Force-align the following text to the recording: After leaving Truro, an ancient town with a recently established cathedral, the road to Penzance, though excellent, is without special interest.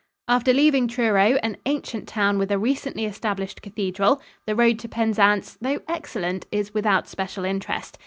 After 0.27 0.51
leaving 0.51 0.87
Truro, 0.87 1.35
an 1.43 1.57
ancient 1.67 2.07
town 2.07 2.39
with 2.39 2.49
a 2.51 2.57
recently 2.57 3.05
established 3.05 3.61
cathedral, 3.61 4.19
the 4.47 4.55
road 4.55 4.79
to 4.79 4.89
Penzance, 4.89 5.59
though 5.61 5.81
excellent, 5.87 6.47
is 6.51 6.73
without 6.73 7.07
special 7.07 7.45
interest. 7.45 7.99